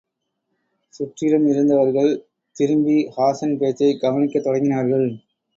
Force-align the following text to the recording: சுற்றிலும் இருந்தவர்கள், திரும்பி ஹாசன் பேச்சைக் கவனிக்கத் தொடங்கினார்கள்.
சுற்றிலும் 0.89 1.47
இருந்தவர்கள், 1.47 2.25
திரும்பி 2.51 3.09
ஹாசன் 3.17 3.57
பேச்சைக் 3.57 4.01
கவனிக்கத் 4.01 4.45
தொடங்கினார்கள். 4.45 5.07